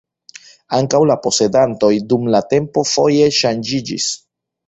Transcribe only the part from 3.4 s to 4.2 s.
ŝanĝiĝis.